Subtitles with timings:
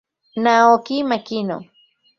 [0.43, 1.57] Naoki Makino